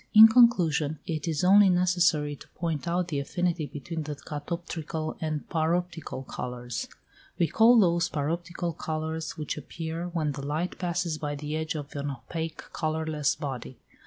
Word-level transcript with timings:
In 0.15 0.27
conclusion 0.27 0.97
it 1.05 1.27
is 1.27 1.43
only 1.43 1.69
necessary 1.69 2.35
to 2.35 2.47
point 2.55 2.87
out 2.87 3.09
the 3.09 3.19
affinity 3.19 3.67
between 3.67 4.01
the 4.01 4.15
catoptrical 4.15 5.15
and 5.21 5.47
paroptical 5.47 6.25
colours. 6.27 6.87
We 7.37 7.45
call 7.47 7.79
those 7.79 8.09
paroptical 8.09 8.75
colours 8.75 9.37
which 9.37 9.57
appear 9.59 10.07
when 10.07 10.31
the 10.31 10.43
light 10.43 10.79
passes 10.79 11.19
by 11.19 11.35
the 11.35 11.55
edge 11.55 11.75
of 11.75 11.95
an 11.95 12.09
opaque 12.09 12.63
colourless 12.73 13.35
body. 13.35 13.77